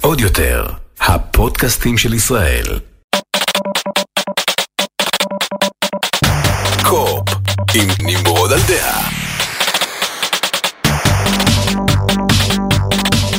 [0.00, 0.66] עוד יותר,
[1.00, 2.64] הפודקאסטים של ישראל.
[6.82, 7.28] קו-אופ,
[7.74, 9.08] עם נמרוד על דעה.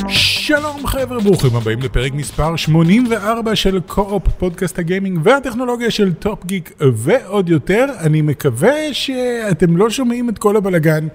[0.08, 6.72] שלום חבר'ה, ברוכים הבאים לפרק מספר 84 של קו-אופ, פודקאסט הגיימינג והטכנולוגיה של טופ גיק
[6.80, 7.86] ועוד יותר.
[8.00, 11.08] אני מקווה שאתם לא שומעים את כל הבלגן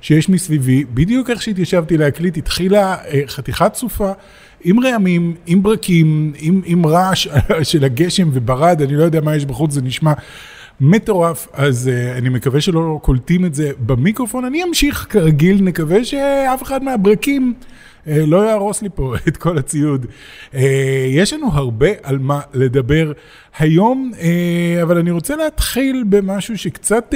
[0.00, 0.84] שיש מסביבי.
[0.94, 4.12] בדיוק איך שהתיישבתי להקליט, התחילה אה, חתיכת סופה
[4.64, 7.28] עם רעמים, עם ברקים, עם, עם רעש
[7.70, 10.12] של הגשם וברד, אני לא יודע מה יש בחוץ, זה נשמע...
[10.80, 14.44] מטורף, אז uh, אני מקווה שלא קולטים את זה במיקרופון.
[14.44, 20.06] אני אמשיך כרגיל, נקווה שאף אחד מהברקים uh, לא יהרוס לי פה את כל הציוד.
[21.08, 23.12] יש לנו הרבה על מה לדבר
[23.58, 24.12] היום,
[24.82, 27.14] אבל אני רוצה להתחיל במשהו שקצת...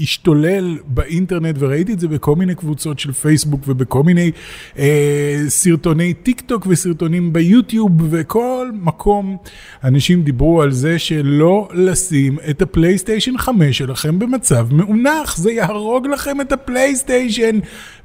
[0.00, 4.30] השתולל באינטרנט, וראיתי את זה בכל מיני קבוצות של פייסבוק ובכל מיני
[4.78, 9.36] אה, סרטוני טיק טוק וסרטונים ביוטיוב, וכל מקום
[9.84, 16.40] אנשים דיברו על זה שלא לשים את הפלייסטיישן 5 שלכם במצב מאונך, זה יהרוג לכם
[16.40, 17.58] את הפלייסטיישן,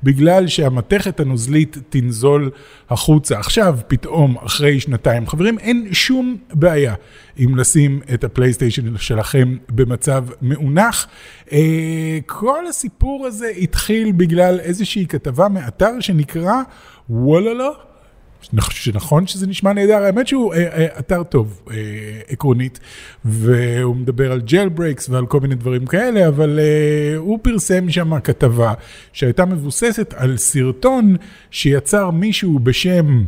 [0.03, 2.50] בגלל שהמתכת הנוזלית תנזול
[2.90, 3.40] החוצה.
[3.40, 6.94] עכשיו, פתאום, אחרי שנתיים, חברים, אין שום בעיה
[7.40, 11.08] אם לשים את הפלייסטיישן שלכם במצב מאונך.
[11.52, 16.61] אה, כל הסיפור הזה התחיל בגלל איזושהי כתבה מאתר שנקרא
[17.09, 17.69] וואללה.
[18.69, 21.61] שנכון שזה נשמע נהדר, האמת שהוא אה, אה, אתר טוב
[22.27, 22.79] עקרונית,
[23.25, 26.59] והוא מדבר על jailbreaks ועל כל מיני דברים כאלה, אבל
[27.17, 28.73] הוא פרסם שם כתבה
[29.13, 31.16] שהייתה מבוססת על סרטון
[31.52, 33.23] שיצר מישהו בשם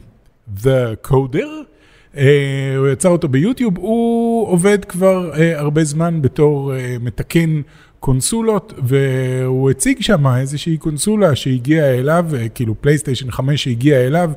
[0.64, 1.64] The Coder.
[2.18, 7.62] אה, הוא יצר אותו ביוטיוב, הוא עובד כבר אה, הרבה זמן בתור אה, מתקן
[8.04, 14.32] קונסולות, והוא הציג שם איזושהי קונסולה שהגיעה אליו, כאילו פלייסטיישן 5 שהגיעה אליו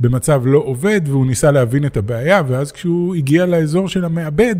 [0.00, 4.56] במצב לא עובד, והוא ניסה להבין את הבעיה, ואז כשהוא הגיע לאזור של המעבד,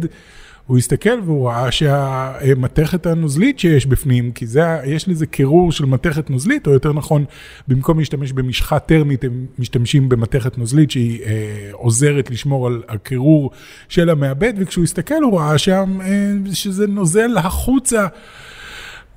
[0.70, 6.30] הוא הסתכל והוא ראה שהמתכת הנוזלית שיש בפנים, כי זה, יש לזה קירור של מתכת
[6.30, 7.24] נוזלית, או יותר נכון,
[7.68, 13.50] במקום להשתמש במשחה טרמית, הם משתמשים במתכת נוזלית שהיא אה, עוזרת לשמור על הקירור
[13.88, 18.06] של המעבד, וכשהוא הסתכל הוא ראה שם אה, שזה נוזל החוצה.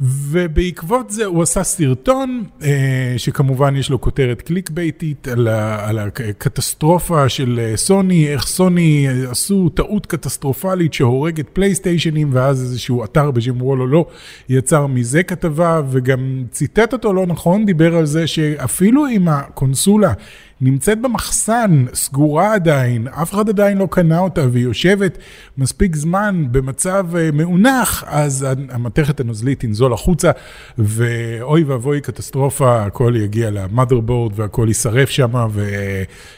[0.03, 7.59] ובעקבות זה הוא עשה סרטון, אה, שכמובן יש לו כותרת קליק בייטית על, הקטסטרופה של
[7.63, 13.87] אה, סוני, איך סוני אה, עשו טעות קטסטרופלית שהורגת פלייסטיישנים, ואז איזשהו אתר בשם וולו
[13.87, 14.05] לא
[14.49, 20.13] יצר מזה כתבה, וגם ציטט אותו לא נכון, דיבר על זה שאפילו אם הקונסולה
[20.63, 25.17] נמצאת במחסן, סגורה עדיין, אף אחד עדיין לא קנה אותה והיא יושבת
[25.57, 30.31] מספיק זמן במצב אה, מאונח, אז המתכת הנוזלית תנזול החוצה,
[30.77, 35.47] ואוי ואבוי קטסטרופה, הכל יגיע למאדרבורד והכל יישרף שם,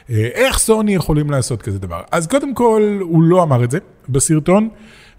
[0.10, 2.02] ואיך סוני יכולים לעשות כזה דבר?
[2.12, 3.78] אז קודם כל, הוא לא אמר את זה
[4.10, 4.70] בסרטון.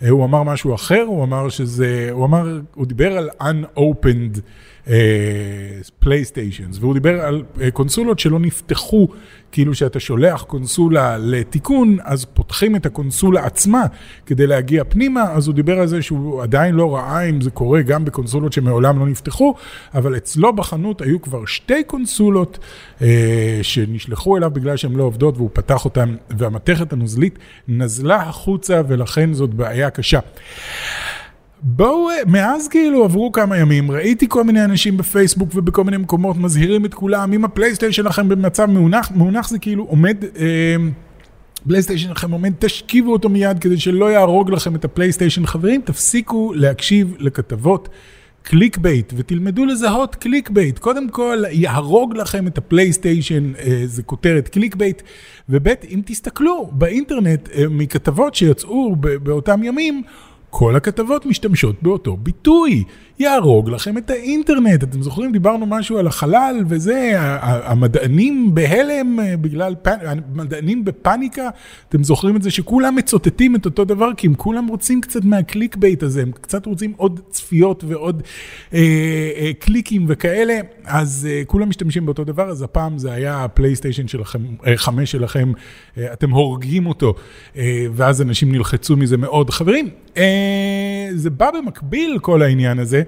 [0.02, 4.40] אה, הוא אמר משהו אחר, הוא אמר שזה, הוא אמר, הוא דיבר על unopened
[5.98, 9.08] פלייסטיישנס, uh, והוא דיבר על uh, קונסולות שלא נפתחו,
[9.52, 13.84] כאילו שאתה שולח קונסולה לתיקון, אז פותחים את הקונסולה עצמה
[14.26, 17.82] כדי להגיע פנימה, אז הוא דיבר על זה שהוא עדיין לא ראה אם זה קורה
[17.82, 19.54] גם בקונסולות שמעולם לא נפתחו,
[19.94, 22.58] אבל אצלו בחנות היו כבר שתי קונסולות
[22.98, 23.02] uh,
[23.62, 27.38] שנשלחו אליו בגלל שהן לא עובדות, והוא פתח אותן, והמתכת הנוזלית
[27.68, 30.20] נזלה החוצה, ולכן זאת בעיה קשה.
[31.62, 36.84] בואו, מאז כאילו עברו כמה ימים, ראיתי כל מיני אנשים בפייסבוק ובכל מיני מקומות מזהירים
[36.84, 40.76] את כולם, אם הפלייסטיישן שלכם במצב מאונח, מאונח זה כאילו עומד, אה,
[41.68, 45.46] פלייסטיישן שלכם עומד, תשכיבו אותו מיד כדי שלא יהרוג לכם את הפלייסטיישן.
[45.46, 47.88] חברים, תפסיקו להקשיב לכתבות
[48.42, 50.78] clickbait ותלמדו לזהות clickbait.
[50.78, 55.02] קודם כל, יהרוג לכם את הפלייסטיישן, אה, זה כותרת clickbait,
[55.48, 60.02] וב' אם תסתכלו באינטרנט אה, מכתבות שיצאו באותם ימים,
[60.58, 62.84] כל הכתבות משתמשות באותו ביטוי,
[63.18, 64.82] יהרוג לכם את האינטרנט.
[64.82, 71.48] אתם זוכרים, דיברנו משהו על החלל וזה, המדענים בהלם אה, בגלל, המדענים בפאניקה,
[71.88, 75.76] אתם זוכרים את זה שכולם מצוטטים את אותו דבר, כי הם כולם רוצים קצת מה
[75.76, 78.22] clickbait הזה, הם קצת רוצים עוד צפיות ועוד
[78.74, 78.78] אה,
[79.36, 84.40] אה, קליקים וכאלה, אז אה, כולם משתמשים באותו דבר, אז הפעם זה היה הפלייסטיישן שלכם,
[84.66, 85.52] אה, חמש שלכם,
[85.98, 87.14] אה, אתם הורגים אותו,
[87.56, 89.50] אה, ואז אנשים נלחצו מזה מאוד.
[89.50, 89.88] חברים,
[91.14, 93.02] זה בא במקביל כל העניין הזה,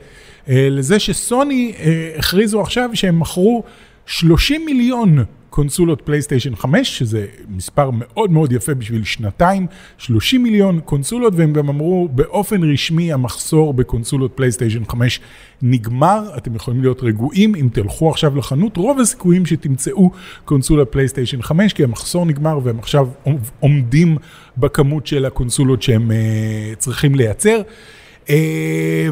[0.49, 3.65] אה, לזה שסוני אה, הכריזו עכשיו שהם מכרו
[4.07, 9.67] 30 מיליון קונסולות פלייסטיישן 5, שזה מספר מאוד מאוד יפה בשביל שנתיים,
[9.99, 15.21] 30 מיליון קונסולות, והם גם אמרו באופן רשמי המחסור בקונסולות פלייסטיישן 5
[15.63, 20.11] נגמר, אתם יכולים להיות רגועים אם תלכו עכשיו לחנות, רוב הסיכויים שתמצאו
[20.45, 23.09] קונסולה פלייסטיישן 5, כי המחסור נגמר והם עכשיו
[23.61, 24.17] עומדים
[24.59, 27.61] בכמות של הקונסולות שהם אה, צריכים לייצר.
[28.27, 28.31] Uh,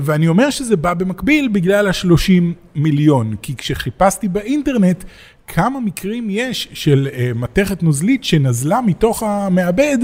[0.00, 2.42] ואני אומר שזה בא במקביל בגלל ה-30
[2.74, 5.04] מיליון, כי כשחיפשתי באינטרנט
[5.46, 9.98] כמה מקרים יש של uh, מתכת נוזלית שנזלה מתוך המעבד,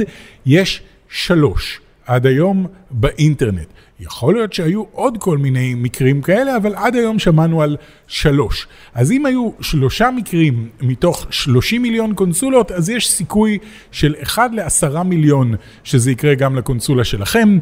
[0.46, 3.66] יש שלוש עד היום באינטרנט.
[4.00, 8.66] יכול להיות שהיו עוד כל מיני מקרים כאלה, אבל עד היום שמענו על שלוש.
[8.94, 13.58] אז אם היו שלושה מקרים מתוך 30 מיליון קונסולות, אז יש סיכוי
[13.92, 15.54] של 1 ל-10 מיליון
[15.84, 17.58] שזה יקרה גם לקונסולה שלכם.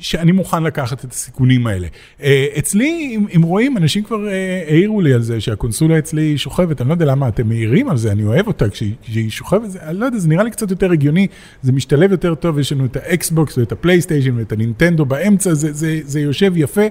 [0.00, 1.88] שאני מוכן לקחת את הסיכונים האלה.
[2.22, 6.80] אה, אצלי, אם, אם רואים, אנשים כבר אה, העירו לי על זה שהקונסולה אצלי שוכבת,
[6.80, 10.04] אני לא יודע למה אתם מעירים על זה, אני אוהב אותה כשהיא, שוכבת, אני לא
[10.04, 11.26] יודע, זה נראה לי קצת יותר הגיוני,
[11.62, 16.00] זה משתלב יותר טוב, יש לנו את האקסבוקס ואת הפלייסטיישן ואת הנינטנדו באמצע, זה, זה,
[16.04, 16.84] זה יושב יפה.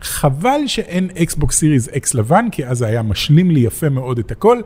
[0.00, 4.30] חבל שאין אקסבוקס Series X לבן, כי אז זה היה משלים לי יפה מאוד את
[4.30, 4.60] הכל.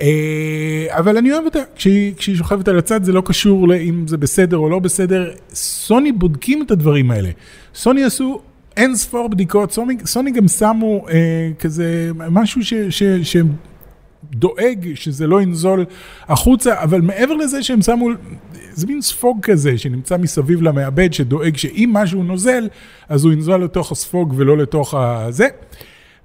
[0.00, 4.56] אה, אבל אני אוהב אותה, כשהיא, שוכבת על הצד זה לא קשור לאם זה בסדר
[4.56, 7.30] או לא בסדר, סוני בודקים את הדברים האלה.
[7.74, 8.40] סוני עשו
[8.76, 12.74] אין ספור בדיקות, סוני, סוני גם שמו אה, כזה משהו ש...
[12.74, 13.36] ש, ש
[14.24, 15.84] דואג שזה לא ינזול
[16.28, 18.08] החוצה, אבל מעבר לזה שהם שמו,
[18.72, 22.68] זה מין ספוג כזה שנמצא מסביב למעבד, שדואג שאם משהו נוזל,
[23.08, 25.48] אז הוא ינזול לתוך הספוג ולא לתוך הזה.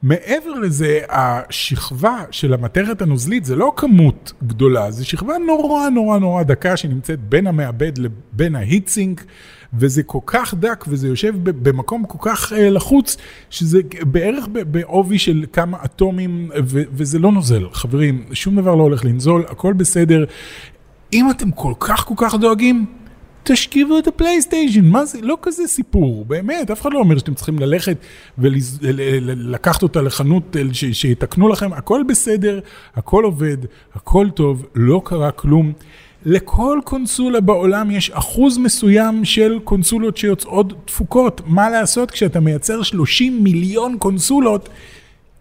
[0.04, 6.44] מעבר לזה, השכבה של המתכת הנוזלית זה לא כמות גדולה, זה שכבה נורא נורא נורא
[6.44, 9.26] דקה שנמצאת בין המעבד לבין ההיטסינק,
[9.74, 13.18] וזה כל כך דק וזה יושב במקום כל כך uh, לחוץ,
[13.50, 17.68] שזה בערך בעובי של כמה אטומים, וזה לא נוזל.
[17.74, 20.26] חברים, שום דבר לא הולך לנזול, הכל בסדר.
[21.14, 22.86] אם אתם כל כך כל כך דואגים,
[23.46, 25.20] תשכיבו את הפלייסטיישן, מה זה?
[25.22, 27.98] לא כזה סיפור, באמת, אף אחד לא אומר שאתם צריכים ללכת
[28.38, 30.56] ולקחת אותה לחנות
[30.92, 32.60] שיתקנו לכם, הכל בסדר,
[32.96, 33.58] הכל עובד,
[33.94, 35.74] הכל טוב, לא קרה כלום.
[36.26, 41.42] לכל קונסולה בעולם יש אחוז מסוים של קונסולות שיוצאות תפוקות.
[41.46, 44.70] מה לעשות כשאתה מייצר 30 מיליון קונסולות?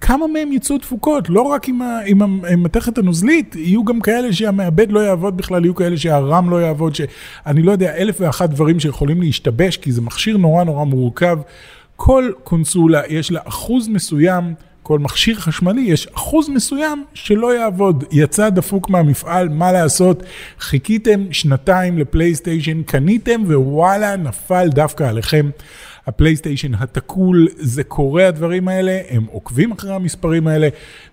[0.00, 4.92] כמה מהם יצאו תפוקות, לא רק עם, ה, עם המתכת הנוזלית, יהיו גם כאלה שהמעבד
[4.92, 9.22] לא יעבוד בכלל, יהיו כאלה שהרם לא יעבוד, שאני לא יודע, אלף ואחת דברים שיכולים
[9.22, 11.38] להשתבש, כי זה מכשיר נורא נורא מורכב.
[11.96, 18.04] כל קונסולה יש לה אחוז מסוים, כל מכשיר חשמלי יש אחוז מסוים שלא יעבוד.
[18.12, 20.22] יצא דפוק מהמפעל, מה לעשות?
[20.60, 25.50] חיכיתם שנתיים לפלייסטיישן, קניתם ווואלה, נפל דווקא עליכם.
[26.06, 30.68] הפלייסטיישן התקול, זה קורה הדברים האלה, הם עוקבים אחרי המספרים האלה,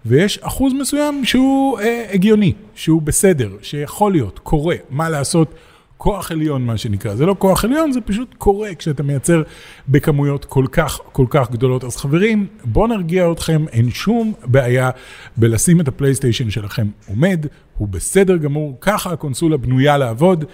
[0.05, 5.53] ויש אחוז מסוים שהוא אה, הגיוני, שהוא בסדר, שיכול להיות, קורה, מה לעשות.
[5.97, 9.43] כוח עליון מה שנקרא, זה לא כוח עליון, זה פשוט קורה כשאתה מייצר
[9.89, 11.83] בכמויות כל כך כל כך גדולות.
[11.83, 14.89] אז חברים, בואו נרגיע אתכם, אין שום בעיה
[15.37, 17.45] בלשים את הפלייסטיישן שלכם עומד,
[17.77, 20.45] הוא בסדר גמור, ככה הקונסולה בנויה לעבוד.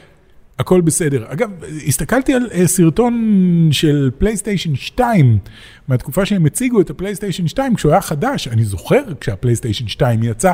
[0.60, 1.26] הכל בסדר.
[1.28, 1.50] אגב,
[1.88, 5.38] הסתכלתי על אה, סרטון של פלייסטיישן 2,
[5.88, 10.52] מהתקופה שהם הציגו את הפלייסטיישן 2, כשהוא היה חדש, אני זוכר כשהפלייסטיישן 2 יצא,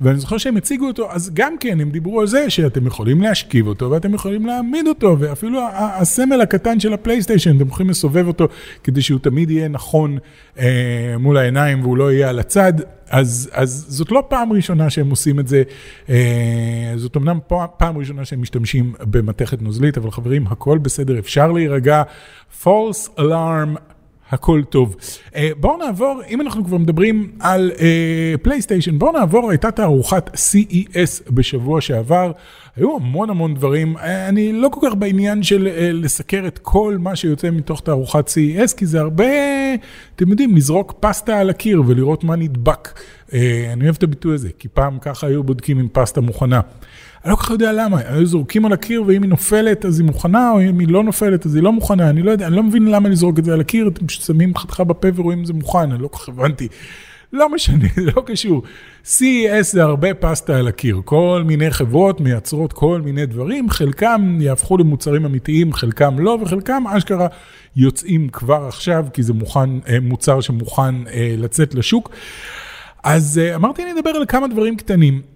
[0.00, 3.66] ואני זוכר שהם הציגו אותו, אז גם כן, הם דיברו על זה שאתם יכולים להשכיב
[3.66, 8.48] אותו, ואתם יכולים להעמיד אותו, ואפילו הסמל הקטן של הפלייסטיישן, אתם יכולים לסובב אותו,
[8.84, 10.18] כדי שהוא תמיד יהיה נכון
[10.58, 12.72] אה, מול העיניים, והוא לא יהיה על הצד.
[13.12, 15.62] אז, אז זאת לא פעם ראשונה שהם עושים את זה,
[16.08, 17.38] אה, זאת אמנם
[17.76, 22.02] פעם ראשונה שהם משתמשים במתכת נוזלית, אבל חברים, הכל בסדר, אפשר להירגע.
[22.62, 23.78] false alarm,
[24.32, 24.96] הכל טוב.
[25.36, 27.70] אה, בואו נעבור, אם אנחנו כבר מדברים על
[28.42, 32.32] פלייסטיישן, uh, בואו נעבור, הייתה תערוכת CES בשבוע שעבר,
[32.76, 37.16] היו המון המון דברים, uh, אני לא כל כך בעניין של לסקר את כל מה
[37.16, 39.24] שיוצא מתוך תערוכת CES, כי זה הרבה,
[40.16, 43.00] אתם יודעים, לזרוק פסטה על הקיר ולראות מה נדבק.
[43.72, 46.60] אני אוהב את הביטוי הזה, כי פעם ככה היו בודקים עם פסטה מוכנה.
[47.24, 50.06] אני לא כל כך יודע למה, היו זורקים על הקיר ואם היא נופלת אז היא
[50.06, 52.62] מוכנה, או אם היא לא נופלת אז היא לא מוכנה, אני לא יודע, אני לא
[52.62, 55.92] מבין למה לזרוק את זה על הקיר, אתם שמים חתיכה בפה ורואים אם זה מוכן,
[55.92, 56.68] אני לא כל כך הבנתי.
[57.32, 58.62] לא משנה, זה לא קשור.
[59.04, 64.76] CES זה הרבה פסטה על הקיר, כל מיני חברות מייצרות כל מיני דברים, חלקם יהפכו
[64.76, 67.26] למוצרים אמיתיים, חלקם לא, וחלקם אשכרה
[67.76, 72.10] יוצאים כבר עכשיו, כי זה מוכן, אה, מוצר שמוכן אה, לצאת לשוק.
[73.02, 75.31] אז אה, אמרתי, אני אדבר על כמה דברים קטנים.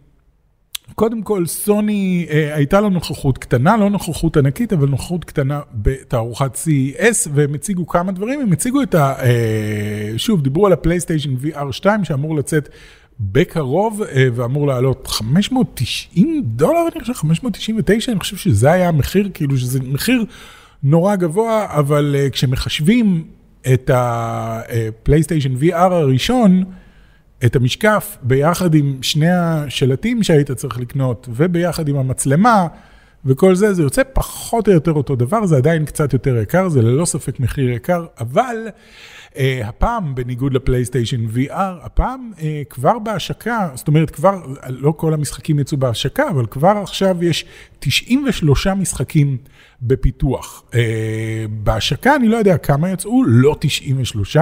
[0.96, 6.54] קודם כל, סוני, אה, הייתה לה נוכחות קטנה, לא נוכחות ענקית, אבל נוכחות קטנה בתערוכת
[6.54, 9.14] CES, והם הציגו כמה דברים, הם הציגו את ה...
[9.22, 12.68] אה, שוב, דיברו על הפלייסטיישן VR 2 שאמור לצאת
[13.20, 19.58] בקרוב, אה, ואמור לעלות 590 דולר, אני חושב, 599, אני חושב שזה היה המחיר, כאילו
[19.58, 20.24] שזה מחיר
[20.82, 23.24] נורא גבוה, אבל אה, כשמחשבים
[23.72, 26.64] את הפלייסטיישן VR הראשון,
[27.44, 32.66] את המשקף ביחד עם שני השלטים שהיית צריך לקנות וביחד עם המצלמה
[33.26, 36.82] וכל זה, זה יוצא פחות או יותר אותו דבר, זה עדיין קצת יותר יקר, זה
[36.82, 38.56] ללא ספק מחיר יקר, אבל
[39.32, 41.52] uh, הפעם, בניגוד לפלייסטיישן VR,
[41.82, 42.40] הפעם uh,
[42.70, 47.44] כבר בהשקה, זאת אומרת כבר, לא כל המשחקים יצאו בהשקה, אבל כבר עכשיו יש
[47.78, 49.36] 93 משחקים
[49.82, 50.62] בפיתוח.
[50.70, 50.74] Uh,
[51.50, 54.36] בהשקה אני לא יודע כמה יצאו, לא 93.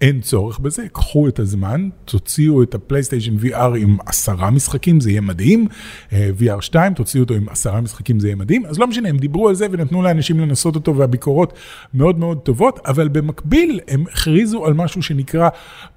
[0.00, 5.20] אין צורך בזה, קחו את הזמן, תוציאו את הפלייסטיישן VR עם עשרה משחקים, זה יהיה
[5.20, 5.66] מדהים,
[6.12, 9.16] אה, VR 2, תוציאו אותו עם עשרה משחקים, זה יהיה מדהים, אז לא משנה, הם
[9.16, 11.52] דיברו על זה ונתנו לאנשים לנסות אותו והביקורות
[11.94, 15.48] מאוד מאוד טובות, אבל במקביל הם הכריזו על משהו שנקרא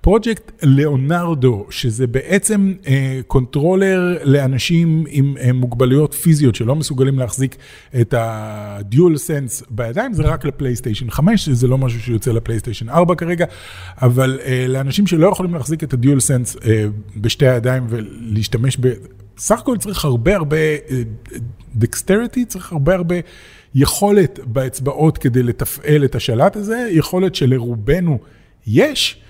[0.01, 7.55] פרויקט ליאונרדו, שזה בעצם אה, controller לאנשים עם אה, מוגבלויות פיזיות שלא מסוגלים להחזיק
[8.01, 13.45] את ה DualSense בידיים, זה רק לפלייסטיישן 5, זה לא משהו שיוצא לפלייסטיישן 4 כרגע.
[13.97, 16.59] אבל אה, לאנשים שלא יכולים להחזיק את ה DualSense אה,
[17.17, 18.93] בשתי הידיים ולהשתמש ב...
[19.37, 20.57] סך הכל צריך הרבה הרבה
[21.75, 23.15] dexterity, אה, צריך הרבה הרבה
[23.75, 28.19] יכולת באצבעות כדי לתפעל את השלט הזה, יכולת שלרובנו
[28.67, 29.21] יש.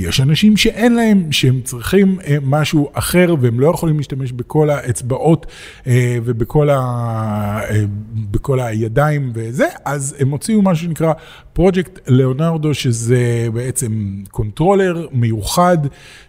[0.00, 5.46] יש אנשים שאין להם, שהם צריכים אה, משהו אחר והם לא יכולים להשתמש בכל האצבעות
[5.86, 6.76] אה, ובכל ה,
[7.70, 7.84] אה,
[8.30, 11.12] בכל הידיים וזה, אז הם הוציאו משהו שנקרא
[11.52, 15.78] פרויקט ליאונרדו, שזה בעצם controller מיוחד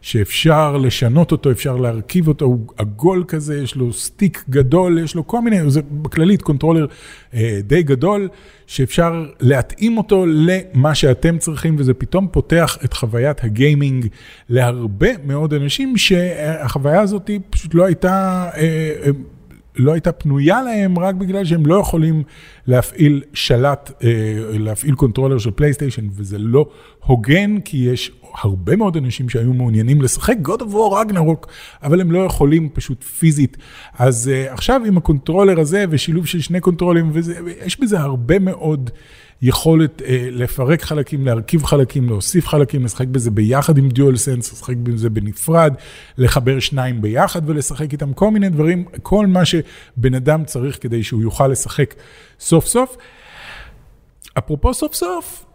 [0.02, 5.28] שאפשר לשנות אותו, אפשר להרכיב אותו, הוא עגול כזה, יש לו stick גדול, יש לו
[5.28, 6.86] כל מיני, זה בכללית controller
[7.64, 8.30] די גדול.
[8.68, 14.08] שאפשר להתאים אותו למה שאתם צריכים, וזה פתאום פותח את חוויית הגיימינג
[14.50, 18.50] להרבה מאוד אנשים, שהחוויה הזאת פשוט לא הייתה...
[19.82, 22.24] אה, אה, לא הייתה פנויה להם רק בגלל שהם לא יכולים
[22.68, 24.10] להפעיל שלט, אה,
[24.60, 26.66] להפעיל controller של פלייסטיישן, וזה לא
[27.06, 28.12] הוגן, כי יש
[28.42, 31.48] הרבה מאוד אנשים שהיו מעוניינים לשחק God of War Ragnarok,
[31.84, 33.58] אבל הם לא יכולים פשוט פיזית.
[33.98, 37.12] אז אה, עכשיו עם ה controller הזה ושילוב של שני קונטרולים,
[37.66, 38.90] יש בזה הרבה מאוד
[39.42, 45.10] יכולת אה, לפרק חלקים, להרכיב חלקים, להוסיף חלקים, לשחק בזה ביחד עם DualSense, לשחק בזה
[45.10, 45.74] בנפרד,
[46.18, 51.22] לחבר שניים ביחד ולשחק איתם, כל מיני דברים, כל מה שבן אדם צריך כדי שהוא
[51.22, 51.96] יוכל לשחק
[52.40, 52.98] סוף סוף.
[54.38, 55.46] אפרופו סוף סוף,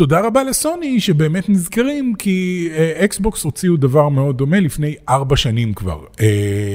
[0.00, 2.68] תודה רבה לסוני שבאמת נזכרים כי
[3.04, 6.00] אקסבוקס אה, הוציאו דבר מאוד דומה לפני ארבע שנים כבר.
[6.12, 6.20] אה,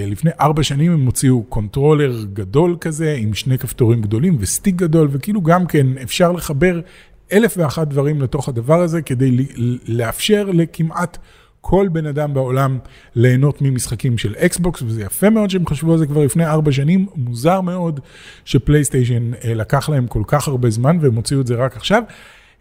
[0.07, 5.07] לפני ארבע שנים הם הוציאו controller גדול כזה עם שני כפתורים גדולים ו stick גדול
[5.11, 6.79] וכאילו גם כן אפשר לחבר
[7.33, 9.45] אלף ואחת דברים לתוך הדבר הזה כדי
[9.87, 11.17] לאפשר לכמעט
[11.61, 12.77] כל בן אדם בעולם
[13.15, 17.05] ליהנות ממשחקים של אקסבוקס וזה יפה מאוד שהם חשבו על זה כבר לפני ארבע שנים,
[17.15, 17.99] מוזר מאוד
[18.45, 22.03] שפלייסטיישן אה, לקח להם כל כך הרבה זמן והם הוציאו את זה רק עכשיו.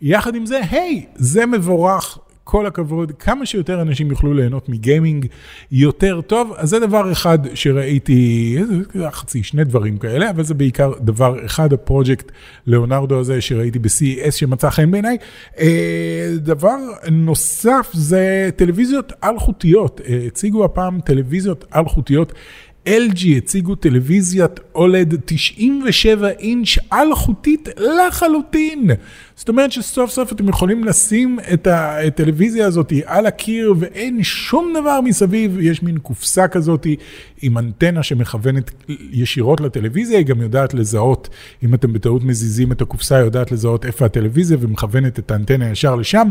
[0.02, 5.26] יחד עם זה, היי, זה מבורך, כל הכבוד, כמה שיותר אנשים יוכלו ליהנות מגיימינג
[5.72, 8.56] יותר טוב, אז זה דבר אחד שראיתי,
[9.10, 12.32] חצי, שני דברים כאלה, אבל זה בעיקר דבר אחד, הפרויקט
[12.66, 15.16] ליאונרדו הזה שראיתי ב-CES שמצא חן בעיניי.
[15.58, 16.76] אה, דבר
[17.10, 22.32] נוסף זה טלוויזיות אלחוטיות, אה, הציגו הפעם טלוויזיות אלחוטיות.
[22.88, 28.90] LG הציגו טלוויזיית אולד 97 אינץ' אלחוטית לחלוטין.
[29.36, 35.00] זאת אומרת שסוף סוף אתם יכולים לשים את הטלוויזיה הזאת על הקיר ואין שום דבר
[35.00, 36.86] מסביב, יש מין קופסה כזאת
[37.42, 38.70] עם אנטנה שמכוונת
[39.10, 41.28] ישירות לטלוויזיה, היא גם יודעת לזהות,
[41.62, 45.94] אם אתם בטעות מזיזים את הקופסה, היא יודעת לזהות איפה הטלוויזיה ומכוונת את האנטנה ישר
[45.94, 46.28] לשם.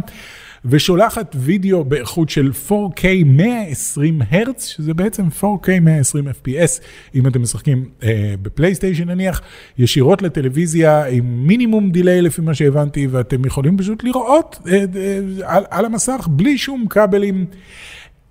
[0.65, 6.81] ושולחת וידאו באיכות של 4K 120 הרץ, שזה בעצם 4K 120 FPS,
[7.15, 9.41] אם אתם משחקים אה, בפלייסטיישן נניח,
[9.77, 15.63] ישירות לטלוויזיה עם מינימום דיליי לפי מה שהבנתי, ואתם יכולים פשוט לראות אה, אה, על,
[15.69, 17.45] על המסך בלי שום כבלים.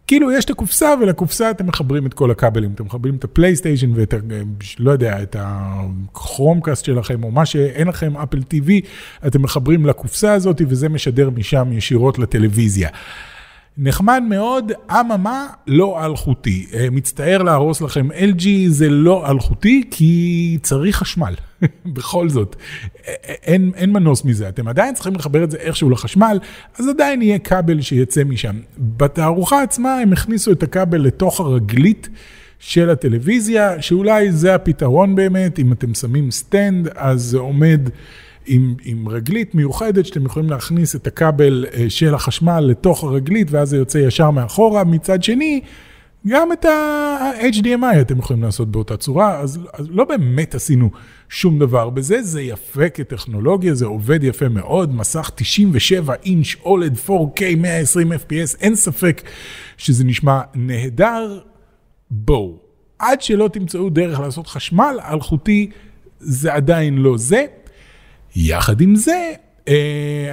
[0.06, 4.14] כאילו יש את הקופסה ולקופסה אתם מחברים את כל הכבלים, אתם מחברים את הפלייסטיישן ואת,
[4.78, 8.70] לא יודע, את הכרומקאסט שלכם או מה שאין לכם אפל TV,
[9.26, 12.88] אתם מחברים לקופסה הזאת וזה משדר משם ישירות לטלוויזיה.
[13.78, 16.66] נחמד מאוד, אממה, לא אלחוטי.
[16.74, 21.34] אה, מצטער להרוס לכם LG, זה לא אלחוטי, כי צריך חשמל.
[21.94, 22.56] בכל זאת,
[23.26, 24.48] אין, אין מנוס מזה.
[24.48, 26.38] אתם עדיין צריכים לחבר את זה איכשהו לחשמל,
[26.78, 28.56] אז עדיין יהיה כבל שיצא משם.
[28.78, 32.08] בתערוכה עצמה הם הכניסו את הכבל לתוך הרגלית.
[32.64, 37.88] של הטלוויזיה, שאולי זה הפתרון באמת, אם אתם שמים stand, אז זה עומד
[38.46, 43.68] עם, עם רגלית מיוחדת שאתם יכולים להכניס את הכבל אה, של החשמל לתוך הרגלית ואז
[43.68, 44.84] זה יוצא ישר מאחורה.
[44.84, 45.60] מצד שני,
[46.26, 50.90] גם את ה-HDMI אתם יכולים לעשות באותה צורה, אז, אז לא באמת עשינו
[51.28, 57.56] שום דבר בזה, זה יפה כטכנולוגיה, זה עובד יפה מאוד, מסך 97 אינץ' OLED 4K
[57.56, 59.22] 120 FPS, אין ספק
[59.76, 61.40] שזה נשמע נהדר.
[62.10, 62.56] בואו,
[62.98, 65.70] עד שלא תמצאו דרך לעשות חשמל אלחוטי,
[66.20, 67.44] זה עדיין לא זה.
[68.36, 69.32] יחד עם זה,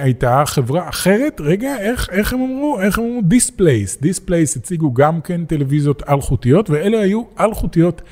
[0.02, 2.80] הייתה חברה אחרת, רגע, איך, איך הם אמרו?
[2.80, 3.20] איך הם אמרו?
[3.22, 3.98] Displace.
[4.00, 8.02] Displace הציגו גם כן טלוויזיות אלחוטיות, ואלה היו אלחוטיות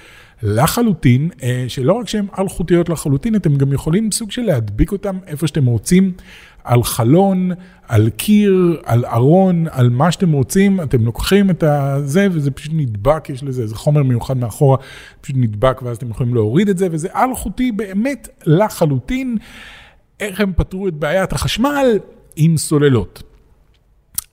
[0.42, 5.46] לחלוטין, אה, שלא רק שהן אלחוטיות לחלוטין, אתם גם יכולים סוג של להדביק אותן איפה
[5.46, 6.12] שאתם רוצים,
[6.64, 7.50] על חלון,
[7.88, 13.30] על קיר, על ארון, על מה שאתם רוצים, אתם לוקחים את הזה וזה פשוט נדבק,
[13.30, 14.76] יש לזה איזה חומר מיוחד מאחורה,
[15.20, 19.38] פשוט נדבק ואז אתם יכולים להוריד את זה, וזה אלחוטי באמת לחלוטין.
[20.20, 21.98] איך הם פתרו את בעיית החשמל?
[22.36, 23.22] עם סוללות.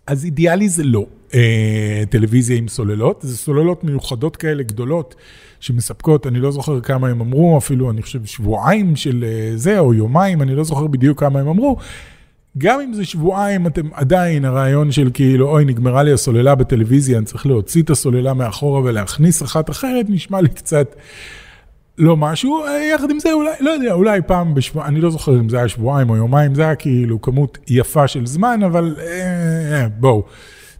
[0.07, 5.15] אז אידיאלי זה לא אה, טלוויזיה עם סוללות, זה סוללות מיוחדות כאלה גדולות
[5.59, 9.93] שמספקות, אני לא זוכר כמה הם אמרו, אפילו אני חושב שבועיים של אה, זה, או
[9.93, 11.77] יומיים, אני לא זוכר בדיוק כמה הם אמרו.
[12.57, 17.25] גם אם זה שבועיים, אתם עדיין, הרעיון של כאילו, אוי, נגמרה לי הסוללה בטלוויזיה, אני
[17.25, 20.95] צריך להוציא את הסוללה מאחורה ולהכניס אחת אחרת, נשמע לי קצת
[21.97, 22.63] לא משהו.
[22.93, 25.67] יחד עם זה, אולי, לא יודע, אולי פעם בשבוע, אני לא זוכר אם זה היה
[25.67, 30.23] שבועיים או יומיים, זה היה כאילו כמות יפה של זמן, אבל אה, אה, בואו.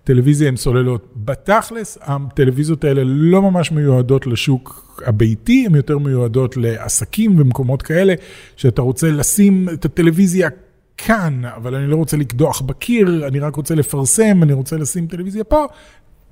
[0.06, 1.14] טלוויזיה עם סוללות.
[1.16, 8.14] בתכלס, הטלוויזיות האלה לא ממש מיועדות לשוק הביתי, הן יותר מיועדות לעסקים ומקומות כאלה,
[8.56, 10.50] שאתה רוצה לשים את הטלוויזיה
[10.98, 15.44] כאן, אבל אני לא רוצה לקדוח בקיר, אני רק רוצה לפרסם, אני רוצה לשים טלוויזיה
[15.44, 15.66] פה.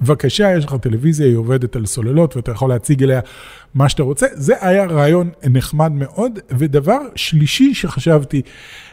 [0.02, 3.20] בבקשה, יש לך טלוויזיה, היא עובדת על סוללות ואתה יכול להציג אליה
[3.74, 4.28] מה שאתה רוצה.
[4.34, 6.40] זה היה רעיון נחמד מאוד.
[6.50, 8.42] ודבר שלישי שחשבתי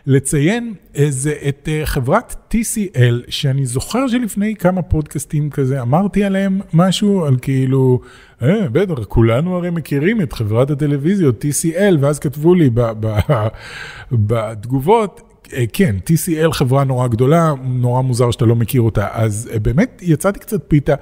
[0.06, 0.74] לציין,
[1.08, 7.36] זה את אה, חברת TCL, שאני זוכר שלפני כמה פודקאסטים כזה אמרתי עליהם משהו, על
[7.42, 8.00] כאילו,
[8.42, 12.70] אה, בטח, כולנו הרי מכירים את חברת הטלוויזיות TCL, ואז כתבו לי
[14.12, 15.29] בתגובות, אה,
[15.72, 20.40] כן, TCL חברה נורא גדולה, נורא מוזר שאתה לא מכיר אותה, אז אה, באמת יצאתי
[20.40, 20.94] קצת פיתה,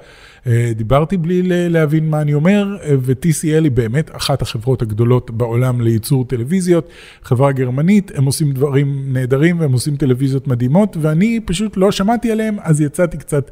[0.47, 6.25] אה, דיברתי בלי להבין מה אני אומר, ו-TCL היא באמת אחת החברות הגדולות בעולם לייצור
[6.25, 6.89] טלוויזיות,
[7.23, 12.57] חברה גרמנית, הם עושים דברים נהדרים והם עושים טלוויזיות מדהימות, ואני פשוט לא שמעתי עליהם,
[12.61, 13.51] אז יצאתי קצת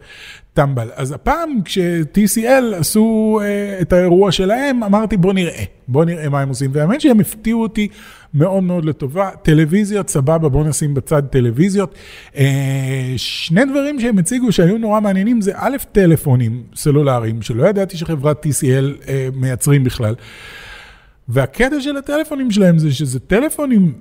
[0.54, 0.88] טמבל.
[0.96, 3.40] אז הפעם כש-TCL עשו
[3.82, 7.88] את האירוע שלהם, אמרתי בוא נראה, בוא נראה מה הם עושים, והאמת שהם הפתיעו אותי.
[8.38, 9.30] מאוד מאוד לטובה.
[9.42, 11.96] טלוויזיות, סבבה, בואו נשים בצד טלוויזיות.
[12.36, 18.46] אה, שני דברים שהם הציגו שהיו נורא מעניינים זה א', טלפונים סלולריים, שלא ידעתי שחברת
[18.46, 20.16] TCL אה, מייצרים בכלל.
[21.30, 23.94] והקטע של הטלפונים שלהם זה שזה טלפונים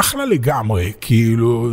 [0.00, 1.70] אחלה לגמרי, כאילו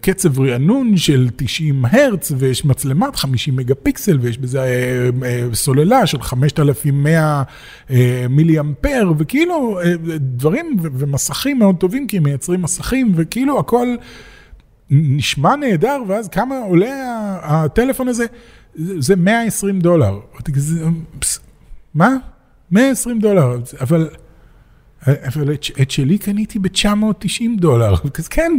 [0.00, 6.06] קצב רענון של 90 הרץ ויש מצלמת 50 מגה פיקסל ויש בזה אה, אה, סוללה
[6.06, 7.42] של 5100
[7.90, 9.80] אה, מילי אמפר וכאילו
[10.18, 13.88] דברים ומסכים מאוד טובים כי הם מייצרים מסכים וכאילו הכל
[14.90, 16.94] נשמע נהדר ואז כמה עולה
[17.42, 18.24] הטלפון הזה?
[18.74, 20.18] זה 120 דולר.
[21.94, 22.16] מה?
[22.70, 24.08] 120 דולר, אבל...
[25.06, 28.52] אבל את, את שלי קניתי ב-990 דולר, אז כן,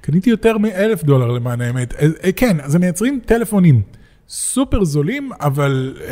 [0.00, 1.94] קניתי יותר מ-1,000 דולר למען האמת.
[1.94, 3.82] אה, כן, אז הם מייצרים טלפונים
[4.30, 6.02] סופר זולים, אבל אה,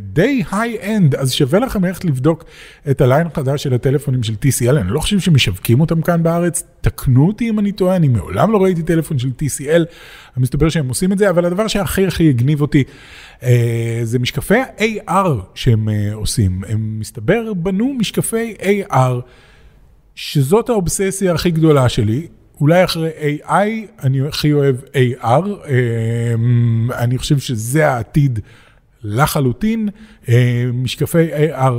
[0.00, 2.44] די high-end, אז שווה לכם ללכת לבדוק
[2.90, 6.62] את ה line החדש של הטלפונים של TCL, אני לא חושב שמשווקים אותם כאן בארץ,
[6.80, 9.84] תקנו אותי אם אני טועה, אני מעולם לא ראיתי טלפון של TCL,
[10.36, 12.84] מסתבר שהם עושים את זה, אבל הדבר שהכי הכי הגניב אותי,
[13.40, 13.44] uh,
[14.02, 19.20] זה משקפי ה-AR שהם uh, עושים, הם מסתבר בנו משקפי AR,
[20.14, 22.26] שזאת האובססיה הכי גדולה שלי.
[22.60, 23.10] אולי אחרי
[23.42, 23.52] AI,
[24.02, 28.38] אני הכי אוהב AR, אמ, אני חושב שזה העתיד
[29.02, 29.88] לחלוטין.
[30.28, 30.34] אמ,
[30.72, 31.72] משקפי AR,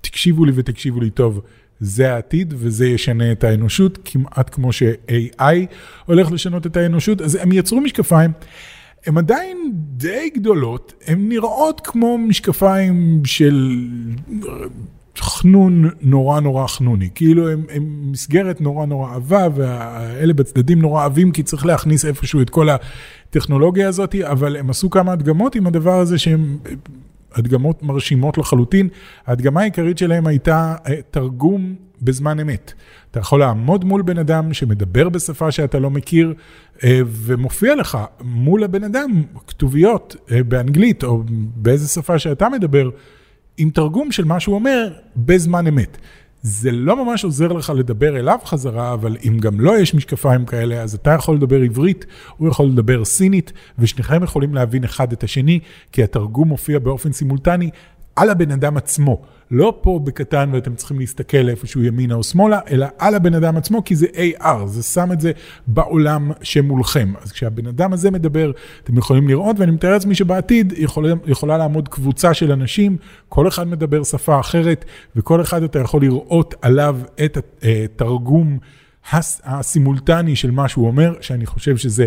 [0.00, 1.40] תקשיבו לי ותקשיבו לי טוב,
[1.80, 5.66] זה העתיד וזה ישנה את האנושות, כמעט כמו ש-AI
[6.06, 8.30] הולך לשנות את האנושות, אז הם יצרו משקפיים.
[9.06, 13.86] הן עדיין די גדולות, הן נראות כמו משקפיים של
[15.38, 21.32] חנון נורא נורא חנוני, כאילו הם, הם מסגרת נורא נורא עבה, ואלה בצדדים נורא עבים,
[21.32, 25.98] כי צריך להכניס איפשהו את כל הטכנולוגיה הזאת, אבל הם עשו כמה הדגמות עם הדבר
[25.98, 26.58] הזה שהם
[27.34, 28.88] הדגמות מרשימות לחלוטין.
[29.26, 32.72] ההדגמה העיקרית שלהם הייתה אה, תרגום בזמן אמת.
[33.10, 36.34] אתה יכול לעמוד מול בן אדם שמדבר בשפה שאתה לא מכיר,
[36.84, 41.22] אה, ומופיע לך מול הבן אדם כתוביות אה, באנגלית או
[41.56, 42.90] באיזה שפה שאתה מדבר.
[43.58, 45.98] עם תרגום של מה שהוא אומר בזמן אמת.
[46.42, 50.82] זה לא ממש עוזר לך לדבר אליו חזרה, אבל אם גם לא יש משקפיים כאלה,
[50.82, 55.60] אז אתה יכול לדבר עברית, הוא יכול לדבר סינית, ושניכם יכולים להבין אחד את השני,
[55.92, 57.70] כי התרגום מופיע באופן סימולטני
[58.16, 59.22] על הבן אדם עצמו.
[59.50, 63.84] לא פה בקטן ואתם צריכים להסתכל איפשהו ימינה או שמאלה, אלא על הבן אדם עצמו,
[63.84, 65.32] כי זה AR, זה שם את זה
[65.66, 67.12] בעולם שמולכם.
[67.22, 68.52] אז כשהבן אדם הזה מדבר,
[68.84, 72.96] אתם יכולים לראות, ואני מתאר לעצמי שבעתיד יכולה, יכולה לעמוד קבוצה של אנשים,
[73.28, 74.84] כל אחד מדבר שפה אחרת,
[75.16, 78.58] וכל אחד אתה יכול לראות עליו את התרגום.
[79.44, 82.06] הסימולטני של מה שהוא אומר, שאני חושב שזה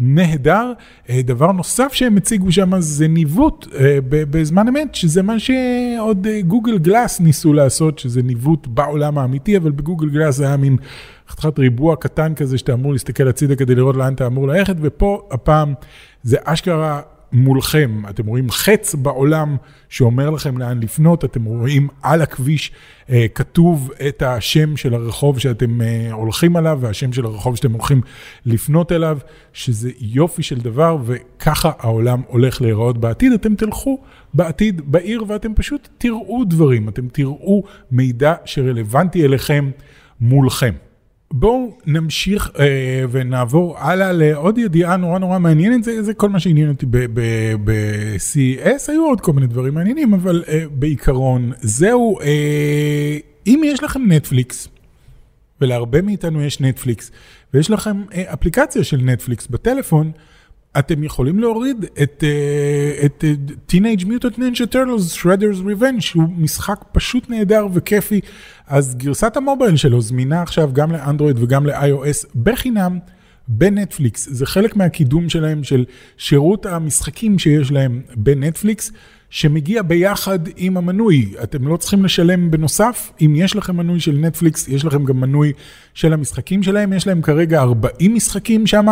[0.00, 0.72] נהדר.
[1.10, 6.40] אה, דבר נוסף שהם הציגו שם זה ניווט אה, בזמן אמת, שזה מה שעוד אה,
[6.40, 10.76] גוגל גלאס ניסו לעשות, שזה ניווט בעולם האמיתי, אבל בגוגל גלאס זה היה מין
[11.28, 15.28] חתיכת ריבוע קטן כזה שאתה אמור להסתכל הצידה כדי לראות לאן אתה אמור ללכת, ופה
[15.30, 15.74] הפעם
[16.22, 17.00] זה אשכרה
[17.32, 19.56] מולכם, אתם רואים חץ בעולם
[19.88, 22.72] שאומר לכם לאן לפנות, אתם רואים על הכביש
[23.10, 28.00] אה, כתוב את השם של הרחוב שאתם אה, הולכים עליו והשם של הרחוב שאתם הולכים
[28.46, 29.18] לפנות אליו,
[29.52, 33.32] שזה יופי של דבר וככה העולם הולך להיראות בעתיד.
[33.32, 33.98] אתם תלכו
[34.34, 39.70] בעתיד בעיר ואתם פשוט תראו דברים, אתם תראו מידע שרלוונטי אליכם
[40.20, 40.89] מולכם.
[41.32, 46.68] בואו נמשיך אה, ונעבור הלאה לעוד ידיעה נורא נורא מעניינת, זה, זה כל מה שעניין
[46.68, 46.86] אותי
[47.64, 54.12] ב-CES, היו עוד כל מיני דברים מעניינים, אבל אה, בעיקרון זהו, אה, אם יש לכם
[54.12, 54.68] נטפליקס,
[55.60, 57.10] ולהרבה מאיתנו יש נטפליקס,
[57.54, 60.12] ויש לכם אה, אפליקציה של נטפליקס בטלפון,
[60.78, 66.84] אתם יכולים להוריד את, uh, את uh, Teenage Mutant Ninja Turtles Shredder's Revenge, שהוא משחק
[66.92, 68.20] פשוט נהדר וכיפי.
[68.66, 72.98] אז גרסת המובייל שלו זמינה עכשיו גם לאנדרואיד וגם ל-iOS בחינם
[73.48, 74.28] בנטפליקס.
[74.30, 75.84] זה חלק מהקידום שלהם, של
[76.16, 78.92] שירות המשחקים שיש להם בנטפליקס,
[79.30, 81.32] שמגיע ביחד עם המנוי.
[81.42, 83.12] אתם לא צריכים לשלם בנוסף.
[83.20, 85.52] אם יש לכם מנוי של נטפליקס, יש לכם גם מנוי
[85.94, 86.92] של המשחקים שלהם.
[86.92, 88.86] יש להם כרגע 40 משחקים שם.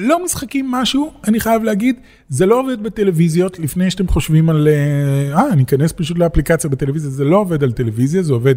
[0.00, 1.96] לא משחקים משהו, אני חייב להגיד,
[2.28, 7.10] זה לא עובד בטלוויזיות, לפני שאתם חושבים על, אה, אה אני אכנס פשוט לאפליקציה בטלוויזיה,
[7.10, 8.54] זה לא עובד על טלוויזיה, זה עובד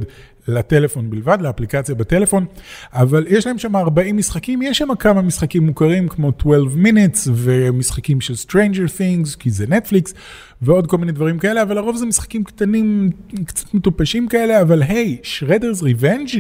[0.47, 2.45] לטלפון בלבד, לאפליקציה בטלפון,
[2.93, 8.21] אבל יש להם שם 40 משחקים, יש שם כמה משחקים מוכרים כמו 12 minutes ומשחקים
[8.21, 10.13] של Stranger Things, כי זה נטפליקס,
[10.61, 13.09] ועוד כל מיני דברים כאלה, אבל לרוב זה משחקים קטנים,
[13.45, 16.39] קצת מטופשים כאלה, אבל היי, hey, Shredder's Revenge,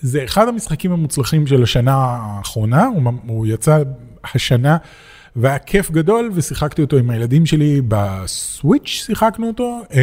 [0.00, 3.82] זה אחד המשחקים המוצלחים של השנה האחרונה, הוא, הוא יצא
[4.34, 4.76] השנה,
[5.36, 10.00] והיה כיף גדול, ושיחקתי אותו עם הילדים שלי בסוויץ', שיחקנו אותו, אה,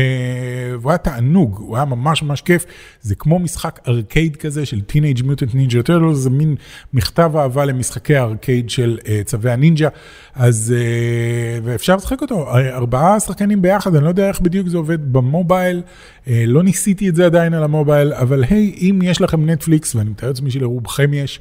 [0.80, 2.66] והוא היה תענוג, הוא היה ממש ממש כיף.
[3.02, 6.56] זה כמו משחק ארקייד כזה של Teenage Mutant Ninja Turtles, זה מין
[6.94, 9.90] מכתב אהבה למשחקי הארקייד של אה, צווי הנינג'ה,
[10.36, 15.14] אז, אה, ואפשר לשחק אותו, ארבעה שחקנים ביחד, אני לא יודע איך בדיוק זה עובד
[15.14, 15.82] במובייל,
[16.28, 20.28] לא ניסיתי את זה עדיין על המובייל, אבל היי, אם יש לכם נטפליקס, ואני מתאר
[20.28, 21.40] לעצמי שלרובכם יש,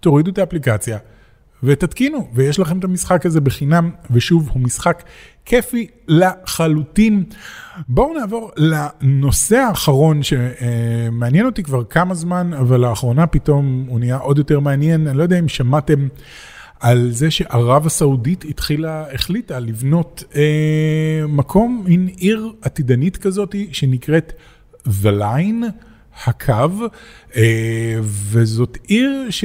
[0.00, 0.98] תורידו את האפליקציה.
[1.62, 5.02] ותתקינו, ויש לכם את המשחק הזה בחינם, ושוב, הוא משחק
[5.44, 7.24] כיפי לחלוטין.
[7.88, 14.38] בואו נעבור לנושא האחרון שמעניין אותי כבר כמה זמן, אבל לאחרונה פתאום הוא נהיה עוד
[14.38, 15.08] יותר מעניין.
[15.08, 16.08] אני לא יודע אם שמעתם
[16.80, 24.32] על זה שערב הסעודית התחילה, החליטה לבנות אה, מקום, מין עיר עתידנית כזאת שנקראת
[24.86, 25.64] The Line,
[26.26, 26.88] הקו,
[27.36, 29.44] אה, וזאת עיר ש...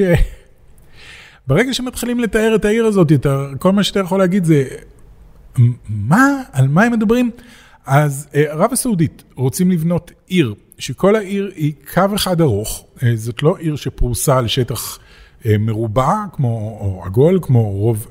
[1.46, 4.64] ברגע שמתחילים לתאר את העיר הזאת, אתה, כל מה שאתה יכול להגיד זה,
[5.88, 7.30] מה, על מה הם מדברים?
[7.86, 13.42] אז אה, ערב הסעודית רוצים לבנות עיר, שכל העיר היא קו אחד ארוך, אה, זאת
[13.42, 14.98] לא עיר שפרוסה על שטח
[15.46, 18.06] אה, מרובע, כמו, או עגול, כמו רוב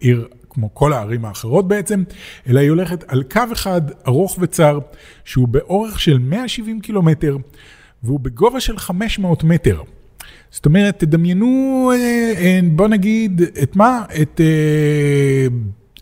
[0.00, 2.02] עיר, כמו כל הערים האחרות בעצם,
[2.48, 4.78] אלא היא הולכת על קו אחד ארוך וצר,
[5.24, 7.36] שהוא באורך של 170 קילומטר,
[8.02, 9.82] והוא בגובה של 500 מטר.
[10.50, 14.02] זאת אומרת, תדמיינו, אה, אה, בוא נגיד, את מה?
[14.22, 14.40] את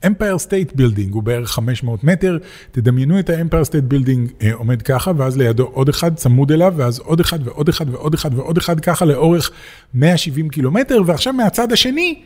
[0.07, 2.39] Empire State Building, הוא בערך 500 מטר,
[2.71, 6.99] תדמיינו את ה Empire State Building עומד ככה, ואז לידו עוד אחד צמוד אליו, ואז
[6.99, 9.51] עוד אחד ועוד אחד ועוד אחד ועוד אחד ככה לאורך
[9.95, 12.23] 170 קילומטר, ועכשיו מהצד השני,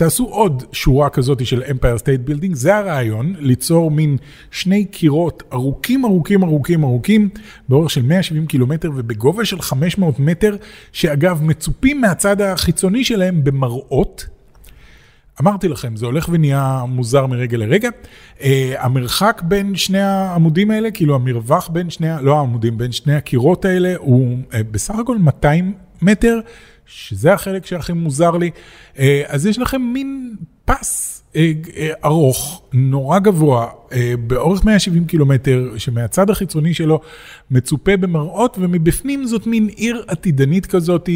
[0.00, 4.16] תעשו עוד שורה כזאת של Empire State Building, זה הרעיון, ליצור מין
[4.50, 7.28] שני קירות ארוכים ארוכים ארוכים ארוכים,
[7.68, 10.56] באורך של 170 קילומטר ובגובה של 500 מטר,
[10.92, 14.26] שאגב מצופים מהצד החיצוני שלהם במראות.
[15.40, 17.88] אמרתי לכם, זה הולך ונהיה מוזר מרגע לרגע.
[18.38, 18.42] אה,
[18.78, 23.94] המרחק בין שני העמודים האלה, כאילו המרווח בין שני, לא העמודים, בין שני הקירות האלה,
[23.98, 26.40] הוא אה, בסך הכל 200 מטר.
[26.92, 28.50] שזה החלק שהכי מוזר לי.
[28.98, 33.66] אה, אז יש לכם מין פס אה, אה, ארוך, נורא גבוה,
[34.26, 37.00] באורך 170 קילומטר, שמהצד החיצוני שלו
[37.50, 41.08] מצופה במראות, ומבפנים זאת מין עיר עתידנית כזאת,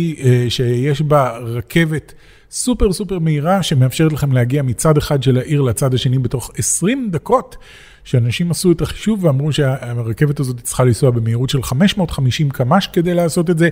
[0.48, 2.14] שיש בה רכבת
[2.50, 7.56] סופר סופר מהירה, שמאפשרת לכם להגיע מצד אחד של העיר לצד השני בתוך 20 דקות.
[8.04, 13.50] שאנשים עשו את החישוב ואמרו שהרכבת הזאת צריכה לנסוע במהירות של 550 קמ"ש כדי לעשות
[13.50, 13.68] את זה.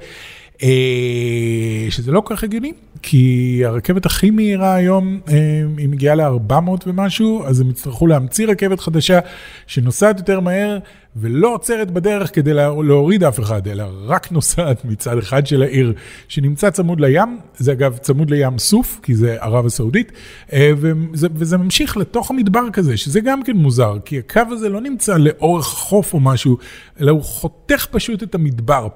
[0.62, 6.70] אה, שזה לא כל כך הגיוני, כי הרכבת הכי מהירה היום, אה, היא מגיעה ל-400
[6.86, 9.18] ומשהו, אז הם יצטרכו להמציא רכבת חדשה
[9.66, 10.78] שנוסעת יותר מהר
[11.16, 15.92] ולא עוצרת בדרך כדי להוריד אף אחד, אלא רק נוסעת מצד אחד של העיר
[16.28, 20.12] שנמצא צמוד לים, זה אגב צמוד לים סוף, כי זה ערב הסעודית,
[20.52, 24.80] אה, וזה, וזה ממשיך לתוך המדבר כזה, שזה גם כן מוזר, כי הקו הזה לא
[24.80, 26.58] נמצא לאורך החוף או משהו,
[27.00, 28.88] אלא הוא חותך פשוט את המדבר.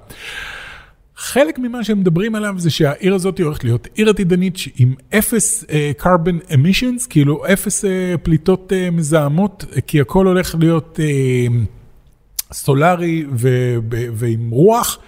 [1.16, 6.02] חלק ממה שהם מדברים עליו זה שהעיר הזאת הולכת להיות עיר עתידנית עם אפס uh,
[6.02, 7.88] carbon emissions, כאילו אפס uh,
[8.22, 11.52] פליטות uh, מזהמות, כי הכל הולך להיות uh,
[12.52, 14.98] סולארי ו- ו- ועם רוח.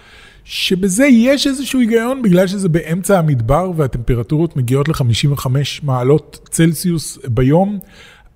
[0.43, 5.47] שבזה יש איזשהו היגיון בגלל שזה באמצע המדבר והטמפרטורות מגיעות ל-55
[5.83, 7.79] מעלות צלסיוס ביום.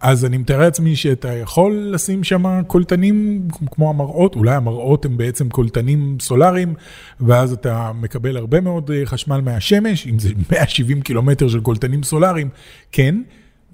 [0.03, 5.49] אז אני מתאר לעצמי שאתה יכול לשים שם קולטנים כמו המראות, אולי המראות הם בעצם
[5.49, 6.73] קולטנים סולאריים,
[7.19, 12.49] ואז אתה מקבל הרבה מאוד אה, חשמל מהשמש, אם זה 170 קילומטר של קולטנים סולאריים,
[12.91, 13.21] כן.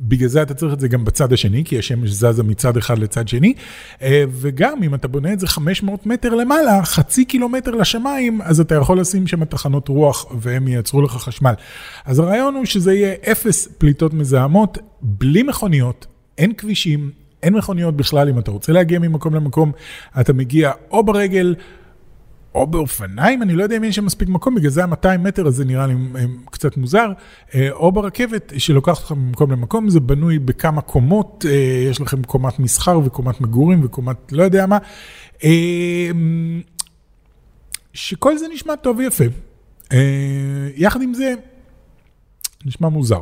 [0.01, 3.27] בגלל זה אתה צריך את זה גם בצד השני, כי השמש זזה מצד אחד לצד
[3.27, 3.53] שני,
[4.01, 8.75] אה, וגם אם אתה בונה את זה 500 מטר למעלה, חצי קילומטר לשמיים, אז אתה
[8.75, 11.53] יכול לשים שם תחנות רוח והם ייצרו לך חשמל.
[12.05, 16.07] אז הרעיון הוא שזה יהיה אפס פליטות מזהמות, בלי מכוניות,
[16.39, 17.11] אין כבישים,
[17.43, 19.71] אין מכוניות בכלל, אם אתה רוצה להגיע ממקום למקום,
[20.19, 21.55] אתה מגיע או ברגל,
[22.55, 25.65] או באופניים, אני לא יודע אם יש שם מספיק מקום, בגלל זה ה-200 מטר הזה
[25.65, 27.11] נראה לי אה, קצת מוזר,
[27.55, 32.59] אה, או ברכבת שלוקחת אותך ממקום למקום, זה בנוי בכמה קומות, אה, יש לכם קומת
[32.59, 34.77] מסחר וקומת מגורים וקומת לא יודע מה,
[37.93, 39.23] שכל זה נשמע טוב ויפה.
[40.75, 41.33] יחד עם זה,
[42.65, 43.21] נשמע מוזר.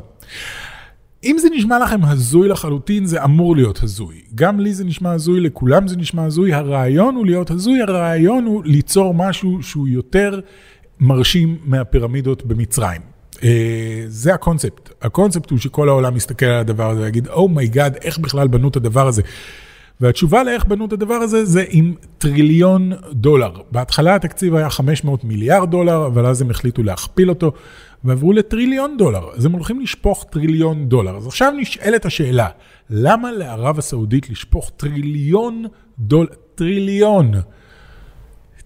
[1.28, 4.22] אם זה נשמע לכם הזוי לחלוטין, זה אמור להיות הזוי.
[4.36, 6.54] גם לי זה נשמע הזוי, לכולם זה נשמע הזוי.
[6.54, 10.40] הרעיון הוא להיות הזוי, הרעיון הוא ליצור משהו שהוא יותר
[11.00, 13.02] מרשים מהפירמידות במצרים.
[13.34, 13.40] Uh,
[14.08, 14.90] זה הקונספט.
[15.02, 18.48] הקונספט הוא שכל העולם מסתכל על הדבר הזה ויגיד, oh my god, oh איך בכלל
[18.48, 19.22] בנו את הדבר הזה?
[20.02, 23.52] והתשובה לאיך בנו את הדבר הזה זה עם טריליון דולר.
[23.72, 27.52] בהתחלה התקציב היה 500 מיליארד דולר, אבל אז הם החליטו להכפיל אותו.
[28.04, 31.18] ועברו לטריליון דולר, אז הם הולכים לשפוך טריליון דולר.
[31.18, 32.48] אז עכשיו נשאלת השאלה,
[32.90, 35.66] למה לערב הסעודית לשפוך טריליון
[36.00, 37.32] דולר, טריליון,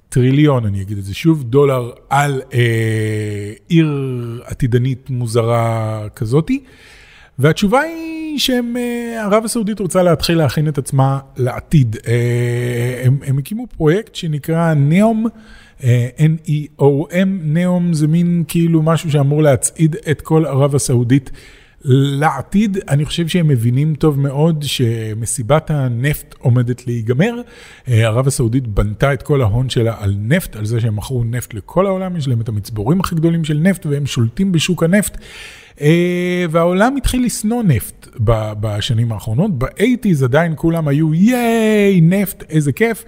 [0.10, 3.90] טריליון, אני אגיד את זה שוב, דולר על אה, עיר
[4.46, 6.64] עתידנית מוזרה כזאתי?
[7.40, 11.96] והתשובה היא שערב אה, הסעודית רוצה להתחיל להכין את עצמה לעתיד.
[12.08, 14.74] אה, הם, הם הקימו פרויקט שנקרא.
[14.74, 15.28] N-E-O-M,
[17.44, 21.32] נאום זה מין כאילו משהו שאמור להצעיד את כל ערב הסעודית
[21.84, 22.78] לעתיד.
[22.90, 27.34] אני חושב שהם מבינים טוב מאוד שמסיבת הנפט עומדת להיגמר.
[27.88, 31.54] אה, ערב הסעודית בנתה את כל ההון שלה על נפט, על זה שהם מכרו נפט
[31.54, 35.18] לכל העולם, יש להם את המצבורים הכי גדולים של נפט והם שולטים בשוק הנפט.
[35.82, 38.08] אה, והעולם התחיל לשנוא נפט
[38.60, 39.60] בשנים האחרונות.
[39.60, 43.06] באייטיז עדיין כולם היו ייי, נפט, איזה כיף.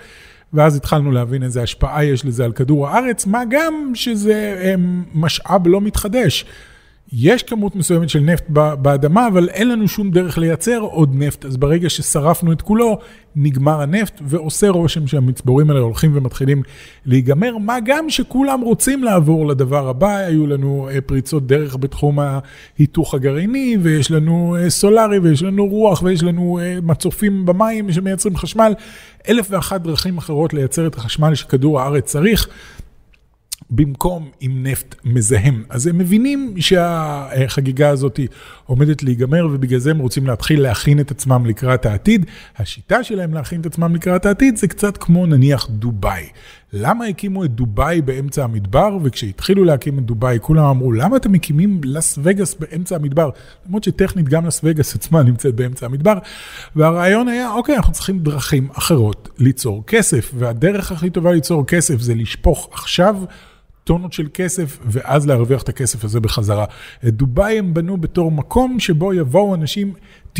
[0.54, 5.68] ואז התחלנו להבין איזה השפעה יש לזה על כדור הארץ, מה גם שזה הם, משאב
[5.68, 6.46] לא מתחדש.
[7.12, 8.44] יש כמות מסוימת של נפט
[8.82, 13.00] באדמה, אבל אין לנו שום דרך לייצר עוד נפט, אז ברגע ששרפנו את כולו,
[13.36, 16.64] נגמר הנפט, ועושה רושם שהמצבורים האלה הולכים ומתחילים
[17.06, 23.14] להיגמר, מה גם שכולם רוצים לעבור לדבר הבא, היו לנו אה, פריצות דרך בתחום ההיתוך
[23.14, 28.74] הגרעיני, ויש לנו אה, סולארי, ויש לנו רוח, ויש לנו אה, מצופים במים שמייצרים חשמל,
[29.30, 32.48] אלף ואחת דרכים אחרות לייצר את החשמל שכדור הארץ צריך.
[33.76, 35.64] במקום עם נפט מזהם.
[35.70, 38.20] אז הם מבינים שהחגיגה הזאת
[38.66, 42.26] עומדת להיגמר ובגלל זה הם רוצים להתחיל להכין את עצמם לקראת העתיד.
[42.58, 46.24] השיטה שלהם להכין את עצמם לקראת העתיד זה קצת כמו נניח דובאי.
[46.74, 51.82] למה הקימו את דובאי באמצע המדבר, וכשהתחילו להקים את דובאי כולם אמרו, למה אתם מקימים
[51.84, 53.30] לס וגאס באמצע המדבר?
[53.68, 56.18] למרות שטכנית גם לס וגאס עצמה נמצאת באמצע המדבר.
[56.76, 62.16] והרעיון היה, אוקיי, אנחנו צריכים דרכים אחרות ליצור כסף, והדרך הכי טובה ליצור כסף זה
[62.16, 63.16] לשפוך עכשיו.
[63.84, 66.66] טונות של כסף, ואז להרוויח את הכסף הזה בחזרה.
[67.08, 69.94] את דובאי הם בנו בתור מקום שבו יבואו אנשים,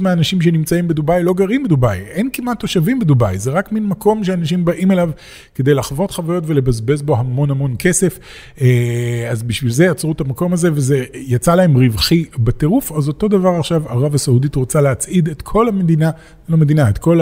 [0.00, 4.64] מהאנשים שנמצאים בדובאי לא גרים בדובאי, אין כמעט תושבים בדובאי, זה רק מין מקום שאנשים
[4.64, 5.10] באים אליו
[5.54, 8.18] כדי לחוות חוויות ולבזבז בו המון המון כסף.
[8.60, 13.28] אה, אז בשביל זה יצרו את המקום הזה, וזה יצא להם רווחי בטירוף, אז אותו
[13.28, 16.10] דבר עכשיו ערב הסעודית רוצה להצעיד את כל המדינה,
[16.48, 17.20] לא מדינה, את כל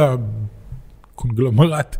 [1.14, 1.96] הקונגלומרט.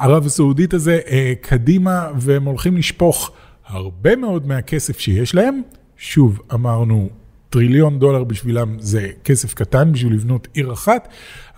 [0.00, 3.30] ערב הסעודית הזה אה, קדימה, והם הולכים לשפוך
[3.66, 5.62] הרבה מאוד מהכסף שיש להם.
[5.96, 7.08] שוב, אמרנו,
[7.50, 11.08] טריליון דולר בשבילם זה כסף קטן בשביל לבנות עיר אחת,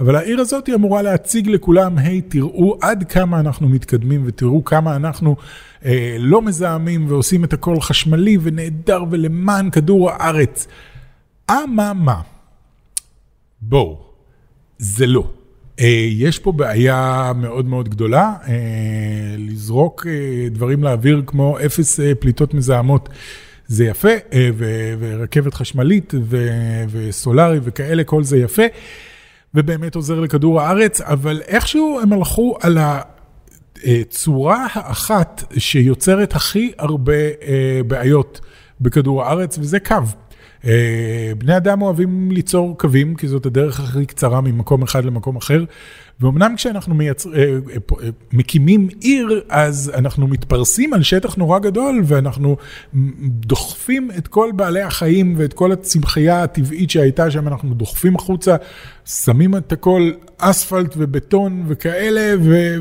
[0.01, 4.65] אבל העיר הזאת היא אמורה להציג לכולם, היי, hey, תראו עד כמה אנחנו מתקדמים ותראו
[4.65, 5.37] כמה אנחנו
[5.85, 10.67] אה, לא מזהמים ועושים את הכל חשמלי ונהדר ולמען כדור הארץ.
[11.51, 12.21] אממה,
[13.61, 13.99] בואו,
[14.79, 15.42] זה לא.
[15.81, 18.55] אה, יש פה בעיה מאוד מאוד גדולה, אה,
[19.39, 23.09] לזרוק אה, דברים לאוויר כמו אפס פליטות מזהמות.
[23.67, 24.09] זה יפה,
[24.99, 26.15] ורכבת חשמלית
[26.91, 28.63] וסולארי וכאלה, כל זה יפה,
[29.55, 37.13] ובאמת עוזר לכדור הארץ, אבל איכשהו הם הלכו על הצורה האחת שיוצרת הכי הרבה
[37.87, 38.41] בעיות
[38.81, 39.97] בכדור הארץ, וזה קו.
[40.67, 45.65] אה, בני אדם אוהבים ליצור קווים, כי זאת הדרך הכי קצרה ממקום אחד למקום אחר.
[46.21, 52.57] ואומנם כשאנחנו מייצר, אה, אה, מקימים עיר, אז אנחנו מתפרסים על שטח נורא גדול, ואנחנו
[53.25, 58.57] דוחפים את כל בעלי החיים ואת כל הצמחייה הטבעית שהייתה שם, אנחנו דוחפים החוצה,
[59.05, 62.35] שמים את הכל אספלט ובטון וכאלה,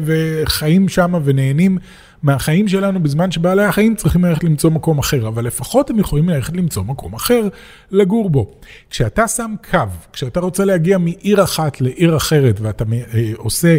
[0.05, 1.77] וחיים שם ונהנים.
[2.23, 6.53] מהחיים שלנו בזמן שבעלי החיים צריכים ללכת למצוא מקום אחר, אבל לפחות הם יכולים ללכת
[6.57, 7.47] למצוא מקום אחר
[7.91, 8.51] לגור בו.
[8.89, 9.79] כשאתה שם קו,
[10.13, 13.77] כשאתה רוצה להגיע מעיר אחת לעיר אחרת ואתה אה, עושה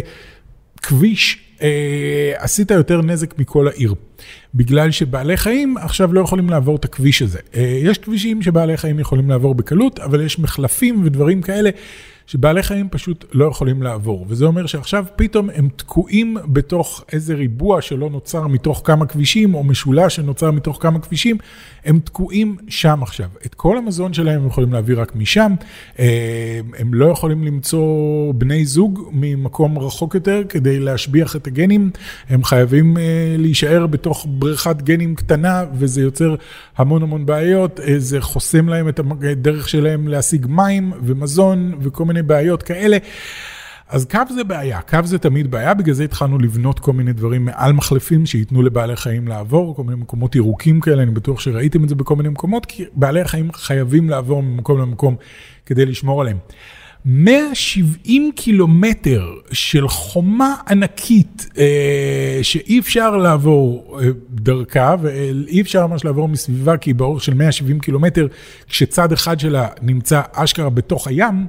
[0.81, 3.93] כביש, אה, עשית יותר נזק מכל העיר.
[4.55, 7.39] בגלל שבעלי חיים עכשיו לא יכולים לעבור את הכביש הזה.
[7.55, 11.69] אה, יש כבישים שבעלי חיים יכולים לעבור בקלות, אבל יש מחלפים ודברים כאלה
[12.27, 14.25] שבעלי חיים פשוט לא יכולים לעבור.
[14.29, 19.63] וזה אומר שעכשיו פתאום הם תקועים בתוך איזה ריבוע שלא נוצר מתוך כמה כבישים, או
[19.63, 21.37] משולש שנוצר מתוך כמה כבישים,
[21.85, 23.29] הם תקועים שם עכשיו.
[23.45, 25.53] את כל המזון שלהם הם יכולים להביא רק משם,
[25.99, 27.83] אה, הם לא יכולים למצוא
[28.33, 31.91] בני זוג ממקום רחוק יותר כדי להשביח את הגנים,
[32.29, 36.35] הם חייבים אה, להישאר בתוך בריכת גנים קטנה, וזה יוצר
[36.77, 42.12] המון המון בעיות, אה, זה חוסם להם את הדרך שלהם להשיג מים ומזון וכל מיני
[42.21, 42.97] בעיות כאלה.
[43.89, 47.45] אז קו זה בעיה, קו זה תמיד בעיה, בגלל זה התחלנו לבנות כל מיני דברים
[47.45, 51.89] מעל מחלפים שייתנו לבעלי חיים לעבור, כל מיני מקומות ירוקים כאלה, אני בטוח שראיתם את
[51.89, 55.15] זה בכל מיני מקומות, כי בעלי החיים חייבים לעבור ממקום למקום
[55.65, 56.37] כדי לשמור עליהם.
[57.05, 66.27] 170 קילומטר של חומה ענקית אה, שאי אפשר לעבור אה, דרכה ואי אפשר ממש לעבור
[66.27, 68.27] מסביבה כי באורך של 170 קילומטר
[68.67, 71.47] כשצד אחד שלה נמצא אשכרה בתוך הים.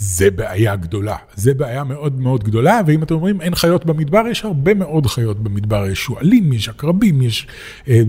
[0.00, 4.44] זה בעיה גדולה, זה בעיה מאוד מאוד גדולה, ואם אתם אומרים אין חיות במדבר, יש
[4.44, 7.46] הרבה מאוד חיות במדבר, יש שועלים, יש עקרבים, יש
[7.88, 8.02] אה,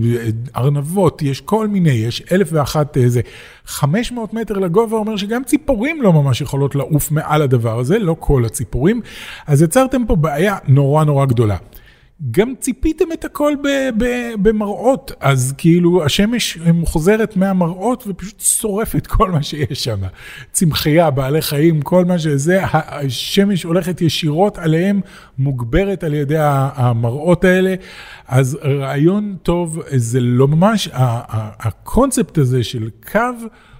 [0.56, 3.20] ארנבות, יש כל מיני, יש אלף ואחת איזה.
[3.20, 8.16] אה, 500 מטר לגובה אומר שגם ציפורים לא ממש יכולות לעוף מעל הדבר הזה, לא
[8.18, 9.00] כל הציפורים,
[9.46, 11.56] אז יצרתם פה בעיה נורא נורא גדולה.
[12.30, 13.54] גם ציפיתם את הכל
[14.42, 19.98] במראות, אז כאילו השמש מוחזרת מהמראות ופשוט שורפת כל מה שיש שם.
[20.52, 25.00] צמחייה, בעלי חיים, כל מה שזה, השמש הולכת ישירות עליהם,
[25.38, 26.36] מוגברת על ידי
[26.74, 27.74] המראות האלה.
[28.28, 33.20] אז רעיון טוב זה לא ממש, הקונספט הזה של קו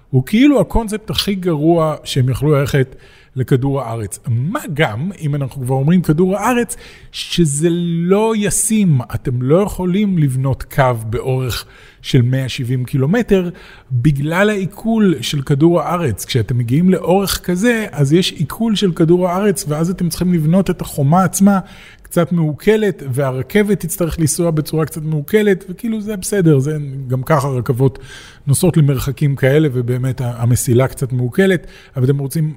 [0.09, 2.95] הוא כאילו הקונספט הכי גרוע שהם יכלו ללכת.
[3.35, 4.19] לכדור הארץ.
[4.27, 6.77] מה גם, אם אנחנו כבר אומרים כדור הארץ,
[7.11, 8.99] שזה לא ישים.
[9.15, 11.65] אתם לא יכולים לבנות קו באורך
[12.01, 13.49] של 170 קילומטר
[13.91, 16.25] בגלל העיכול של כדור הארץ.
[16.25, 20.81] כשאתם מגיעים לאורך כזה, אז יש עיכול של כדור הארץ, ואז אתם צריכים לבנות את
[20.81, 21.59] החומה עצמה
[22.01, 27.99] קצת מעוקלת, והרכבת תצטרך לנסוע בצורה קצת מעוקלת, וכאילו זה בסדר, זה גם ככה רכבות
[28.47, 32.53] נוסעות למרחקים כאלה, ובאמת המסילה קצת מעוקלת, אבל אתם רוצים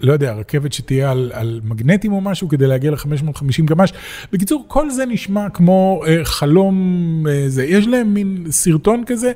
[0.00, 3.92] לא יודע, רכבת שתהיה על, על מגנטים או משהו כדי להגיע ל-550 גמ"ש.
[4.32, 7.64] בקיצור, כל זה נשמע כמו אה, חלום, אה, זה.
[7.64, 9.32] יש להם מין סרטון כזה.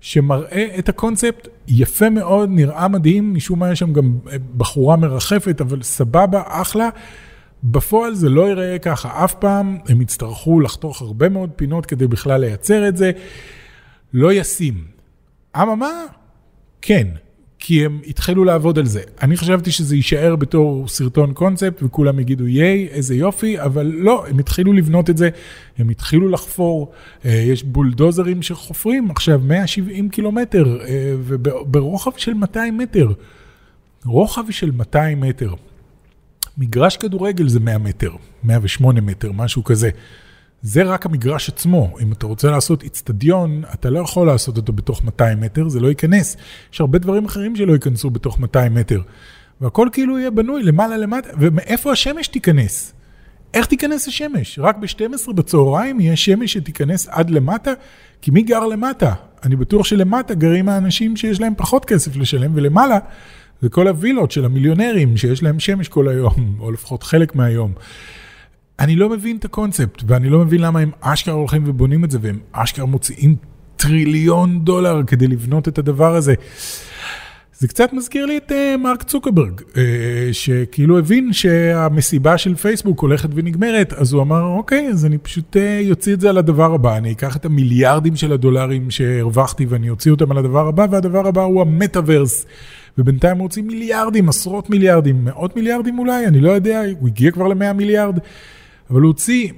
[0.00, 5.60] שמראה את הקונספט יפה מאוד, נראה מדהים, משום מה יש שם גם אה, בחורה מרחפת,
[5.60, 6.88] אבל סבבה, אחלה.
[7.64, 12.40] בפועל זה לא ייראה ככה אף פעם, הם יצטרכו לחתוך הרבה מאוד פינות כדי בכלל
[12.40, 13.10] לייצר את זה.
[14.14, 14.84] לא ישים.
[15.56, 16.04] אממה,
[16.82, 17.06] כן,
[17.60, 19.00] כי הם התחילו לעבוד על זה.
[19.22, 24.38] אני חשבתי שזה יישאר בתור סרטון קונספט וכולם יגידו ייי, איזה יופי, אבל לא, הם
[24.38, 25.28] התחילו לבנות את זה,
[25.78, 26.92] הם התחילו לחפור,
[27.24, 33.12] אה, יש בולדוזרים שחופרים עכשיו 170 קילומטר אה, וברוחב של 200 מטר.
[34.04, 35.54] רוחב של 200 מטר.
[36.58, 38.10] מגרש כדורגל זה 100 מטר,
[38.44, 39.90] 108 מטר, משהו כזה.
[40.62, 41.96] זה רק המגרש עצמו.
[42.02, 45.88] אם אתה רוצה לעשות איצטדיון, אתה לא יכול לעשות אותו בתוך 200 מטר, זה לא
[45.88, 46.36] ייכנס.
[46.72, 49.00] יש הרבה דברים אחרים שלא ייכנסו בתוך 200 מטר.
[49.60, 52.92] והכל כאילו יהיה בנוי למעלה למטה, ומאיפה השמש תיכנס?
[53.54, 54.58] איך תיכנס השמש?
[54.58, 57.72] רק ב-12 בצהריים יהיה שמש שתיכנס עד למטה?
[58.22, 59.12] כי מי גר למטה?
[59.44, 62.98] אני בטוח שלמטה גרים האנשים שיש להם פחות כסף לשלם, ולמעלה
[63.62, 67.72] זה כל הווילות של המיליונרים שיש להם שמש כל היום, או לפחות חלק מהיום.
[68.80, 72.18] אני לא מבין את הקונספט, ואני לא מבין למה הם אשכרה הולכים ובונים את זה,
[72.22, 73.36] והם אשכרה מוציאים
[73.76, 76.34] טריליון דולר כדי לבנות את הדבר הזה.
[77.58, 79.74] זה קצת מזכיר לי את uh, מרק צוקרברג, uh,
[80.32, 85.58] שכאילו הבין שהמסיבה של פייסבוק הולכת ונגמרת, אז הוא אמר, אוקיי, אז אני פשוט uh,
[85.82, 90.10] יוציא את זה על הדבר הבא, אני אקח את המיליארדים של הדולרים שהרווחתי ואני אוציא
[90.10, 92.46] אותם על הדבר הבא, והדבר הבא הוא המטאוורס.
[92.98, 97.48] ובינתיים הוא הוציא מיליארדים, עשרות מיליארדים, מאות מיליארדים אולי, אני לא יודע, הוא הגיע כבר
[97.48, 98.18] למאה מיליארד.
[98.90, 99.48] אבל הוא הוציא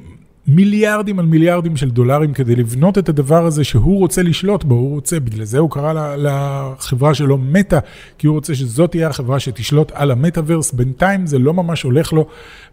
[0.47, 4.91] מיליארדים על מיליארדים של דולרים כדי לבנות את הדבר הזה שהוא רוצה לשלוט בו, הוא
[4.91, 7.79] רוצה, בגלל זה הוא קרא לחברה שלו מטא,
[8.19, 12.27] כי הוא רוצה שזאת תהיה החברה שתשלוט על המטאוורס, בינתיים זה לא ממש הולך לו,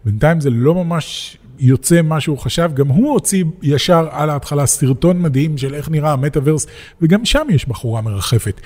[0.05, 5.21] בינתיים זה לא ממש יוצא מה שהוא חשב, גם הוא הוציא ישר על ההתחלה סרטון
[5.21, 6.67] מדהים של איך נראה המטאוורס,
[7.01, 8.61] וגם שם יש בחורה מרחפת.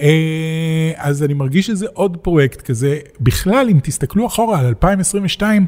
[0.00, 5.66] אה, אז אני מרגיש שזה עוד פרויקט כזה, בכלל אם תסתכלו אחורה על 2022,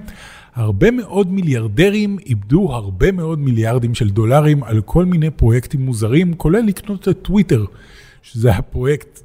[0.55, 6.61] הרבה מאוד מיליארדרים איבדו הרבה מאוד מיליארדים של דולרים על כל מיני פרויקטים מוזרים, כולל
[6.61, 7.64] לקנות את טוויטר,
[8.22, 9.20] שזה הפרויקט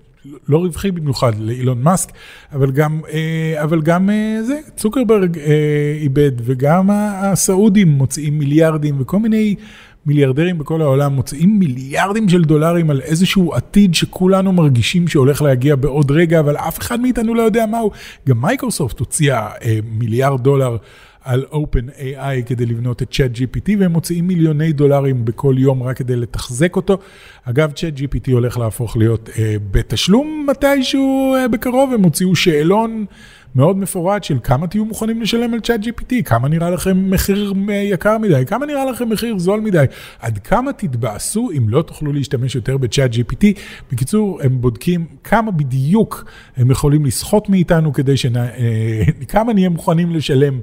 [0.48, 2.10] לא רווחי במיוחד לאילון מאסק,
[2.54, 9.20] אבל גם, אה, אבל גם אה, זה, צוקרברג אה, איבד, וגם הסעודים מוציאים מיליארדים, וכל
[9.20, 9.56] מיני
[10.06, 16.12] מיליארדרים בכל העולם מוציאים מיליארדים של דולרים על איזשהו עתיד שכולנו מרגישים שהולך להגיע בעוד
[16.12, 17.92] רגע, אבל אף אחד מאיתנו לא יודע מהו.
[18.28, 19.50] גם מייקרוסופט הוציאה
[19.92, 20.78] מיליארד דולר.
[21.26, 26.76] על OpenAI כדי לבנות את ChatGPT, והם מוציאים מיליוני דולרים בכל יום רק כדי לתחזק
[26.76, 26.98] אותו.
[27.44, 33.06] אגב, ChatGPT הולך להפוך להיות אה, בתשלום מתישהו אה, בקרוב, הם הוציאו שאלון
[33.56, 38.18] מאוד מפורט של כמה תהיו מוכנים לשלם על צ'אט GPT, כמה נראה לכם מחיר יקר
[38.18, 39.86] מדי, כמה נראה לכם מחיר זול מדי,
[40.20, 43.46] עד כמה תתבאסו אם לא תוכלו להשתמש יותר בצ'אט GPT.
[43.92, 46.26] בקיצור, הם בודקים כמה בדיוק
[46.58, 48.38] הם יכולים לסחוט מאיתנו כדי שנ...
[48.38, 50.60] אה, כמה נהיה מוכנים לשלם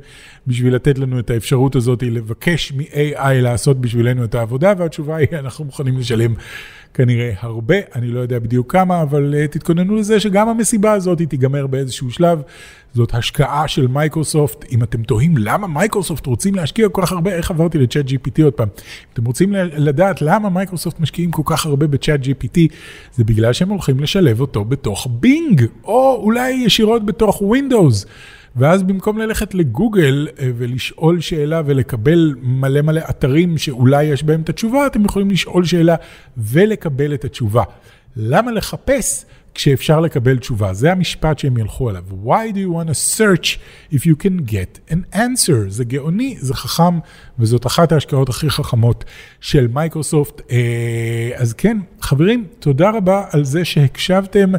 [0.47, 5.65] בשביל לתת לנו את האפשרות הזאת לבקש מ-AI לעשות בשבילנו את העבודה, והתשובה היא, אנחנו
[5.65, 6.35] מוכנים לשלם.
[6.95, 11.29] כנראה הרבה, אני לא יודע בדיוק כמה, אבל uh, תתכוננו לזה שגם המסיבה הזאת היא
[11.29, 12.43] תיגמר באיזשהו שלב.
[12.95, 14.73] זאת השקעה של מייקרוסופט.
[14.73, 18.43] אם אתם תוהים למה מייקרוסופט רוצים להשקיע כל כך הרבה, איך עברתי ל Chat GPT
[18.45, 18.69] עוד פעם?
[18.79, 22.59] אם אתם רוצים לדעת למה מייקרוסופט משקיעים כל כך הרבה ב Chat GPT,
[23.15, 28.07] זה בגלל שהם הולכים לשלב אותו בתוך בינג, או אולי ישירות בתוך ווינדוס.
[28.57, 34.49] ואז במקום ללכת לגוגל אה, ולשאול שאלה ולקבל מלא מלא אתרים שאולי יש בהם את
[34.49, 35.97] התשובה, אתם יכולים לשאול שאלה
[36.37, 37.63] ולקבל את התשובה.
[38.17, 39.25] למה לחפש
[39.55, 40.73] כשאפשר לקבל תשובה?
[40.73, 42.05] זה המשפט שהם ילכו עליו.
[42.25, 43.59] Why do you want to search
[43.93, 45.69] if you can get an answer?
[45.69, 46.99] זה גאוני, זה חכם,
[47.43, 49.05] וזאת אחת ההשקעות הכי חכמות
[49.41, 50.41] של מייקרוסופט.
[50.51, 54.53] אה, אז כן, חברים, תודה רבה על זה שהקשבתם.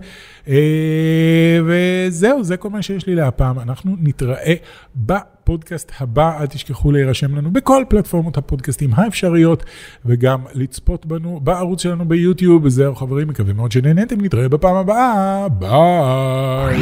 [0.47, 3.59] אה, וזהו, זה כל מה שיש לי להפעם.
[3.59, 4.53] אנחנו נתראה
[4.95, 6.41] בפודקאסט הבא.
[6.41, 9.63] אל תשכחו להירשם לנו בכל פלטפורמות הפודקאסטים האפשריות,
[10.05, 12.65] וגם לצפות בנו בערוץ שלנו ביוטיוב.
[12.65, 14.21] וזהו, חברים, מקווה מאוד שנהנתם.
[14.21, 15.49] נתראה בפעם הבאה.
[15.49, 16.77] ביי.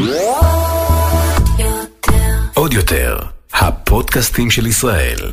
[2.53, 3.19] עוד יותר,
[3.53, 5.31] הפודקאסטים של ישראל.